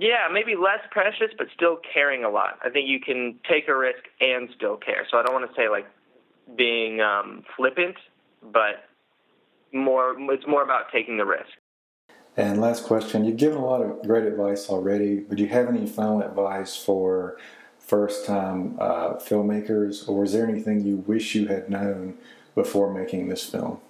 Yeah, 0.00 0.28
maybe 0.32 0.54
less 0.54 0.80
precious, 0.90 1.34
but 1.36 1.48
still 1.54 1.78
caring 1.92 2.24
a 2.24 2.30
lot. 2.30 2.58
I 2.64 2.70
think 2.70 2.88
you 2.88 3.00
can 3.00 3.38
take 3.48 3.68
a 3.68 3.76
risk 3.76 3.98
and 4.20 4.48
still 4.56 4.76
care. 4.76 5.06
So 5.10 5.18
I 5.18 5.22
don't 5.22 5.34
want 5.34 5.48
to 5.48 5.54
say 5.56 5.68
like 5.68 5.86
being 6.56 7.00
um, 7.00 7.44
flippant, 7.56 7.96
but 8.52 8.84
more. 9.72 10.16
It's 10.32 10.46
more 10.46 10.62
about 10.62 10.90
taking 10.92 11.16
the 11.16 11.26
risk. 11.26 11.50
And 12.36 12.60
last 12.60 12.84
question: 12.84 13.24
You've 13.24 13.36
given 13.36 13.58
a 13.58 13.64
lot 13.64 13.82
of 13.82 14.02
great 14.06 14.24
advice 14.24 14.70
already, 14.70 15.16
but 15.16 15.36
do 15.36 15.42
you 15.42 15.48
have 15.48 15.68
any 15.68 15.86
final 15.86 16.22
advice 16.22 16.76
for 16.76 17.36
first-time 17.80 18.76
uh, 18.78 19.14
filmmakers, 19.14 20.08
or 20.08 20.22
is 20.22 20.32
there 20.32 20.46
anything 20.46 20.84
you 20.84 20.96
wish 21.06 21.34
you 21.34 21.48
had 21.48 21.68
known 21.68 22.18
before 22.54 22.92
making 22.92 23.28
this 23.28 23.44
film? 23.44 23.80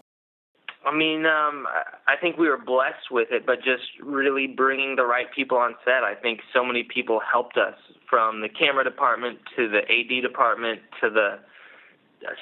I 0.88 0.96
mean, 0.96 1.26
um, 1.26 1.66
I 2.06 2.16
think 2.18 2.38
we 2.38 2.48
were 2.48 2.56
blessed 2.56 3.10
with 3.10 3.28
it, 3.30 3.44
but 3.44 3.56
just 3.56 3.82
really 4.02 4.46
bringing 4.46 4.96
the 4.96 5.04
right 5.04 5.26
people 5.34 5.58
on 5.58 5.74
set. 5.84 6.02
I 6.02 6.14
think 6.14 6.40
so 6.54 6.64
many 6.64 6.82
people 6.82 7.20
helped 7.20 7.58
us 7.58 7.74
from 8.08 8.40
the 8.40 8.48
camera 8.48 8.84
department 8.84 9.38
to 9.56 9.68
the 9.68 9.80
AD 9.80 10.22
department 10.22 10.80
to 11.02 11.10
the 11.10 11.40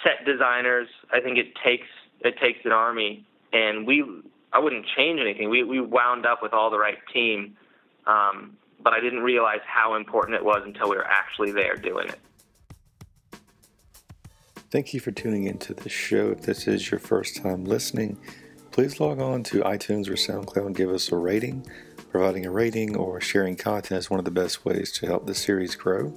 set 0.04 0.24
designers. 0.24 0.86
I 1.12 1.20
think 1.20 1.38
it 1.38 1.54
takes 1.64 1.88
it 2.20 2.36
takes 2.40 2.60
an 2.64 2.72
army, 2.72 3.26
and 3.52 3.84
we 3.84 4.04
I 4.52 4.60
wouldn't 4.60 4.86
change 4.96 5.18
anything. 5.20 5.50
We 5.50 5.64
we 5.64 5.80
wound 5.80 6.24
up 6.24 6.40
with 6.40 6.52
all 6.52 6.70
the 6.70 6.78
right 6.78 6.98
team, 7.12 7.56
um, 8.06 8.56
but 8.80 8.92
I 8.92 9.00
didn't 9.00 9.22
realize 9.22 9.60
how 9.66 9.96
important 9.96 10.36
it 10.36 10.44
was 10.44 10.62
until 10.64 10.88
we 10.88 10.96
were 10.96 11.06
actually 11.06 11.50
there 11.50 11.74
doing 11.74 12.08
it. 12.08 12.20
Thank 14.76 14.92
you 14.92 15.00
for 15.00 15.10
tuning 15.10 15.44
into 15.44 15.72
this 15.72 15.90
show. 15.90 16.32
If 16.32 16.42
this 16.42 16.68
is 16.68 16.90
your 16.90 17.00
first 17.00 17.36
time 17.36 17.64
listening, 17.64 18.18
please 18.72 19.00
log 19.00 19.22
on 19.22 19.42
to 19.44 19.62
iTunes 19.62 20.06
or 20.06 20.16
SoundCloud 20.16 20.66
and 20.66 20.76
give 20.76 20.90
us 20.90 21.10
a 21.10 21.16
rating. 21.16 21.66
Providing 22.10 22.44
a 22.44 22.50
rating 22.50 22.94
or 22.94 23.18
sharing 23.18 23.56
content 23.56 24.00
is 24.00 24.10
one 24.10 24.18
of 24.18 24.26
the 24.26 24.30
best 24.30 24.66
ways 24.66 24.92
to 24.92 25.06
help 25.06 25.24
the 25.24 25.34
series 25.34 25.74
grow. 25.74 26.12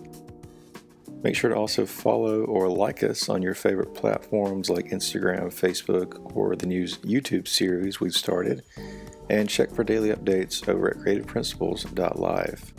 Make 1.24 1.38
sure 1.38 1.52
to 1.52 1.56
also 1.56 1.86
follow 1.86 2.44
or 2.44 2.68
like 2.68 3.02
us 3.02 3.30
on 3.30 3.42
your 3.42 3.54
favorite 3.54 3.94
platforms 3.94 4.70
like 4.70 4.88
Instagram, 4.88 5.46
Facebook, 5.46 6.36
or 6.36 6.58
the 6.58 6.66
new 6.66 6.84
YouTube 6.84 7.48
series 7.48 8.02
we've 8.02 8.14
started. 8.14 8.64
And 9.30 9.48
check 9.50 9.72
for 9.72 9.86
daily 9.86 10.10
updates 10.10 10.68
over 10.68 10.90
at 10.90 10.98
creativeprinciples.live. 10.98 12.74